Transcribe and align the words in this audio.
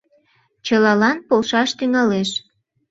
Чылалан 0.65 1.17
полшаш 1.27 1.69
тӱҥалеш. 1.77 2.29